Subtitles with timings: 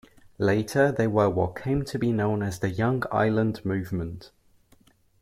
[0.39, 4.31] Later they were what came to be known as the Young Ireland movement.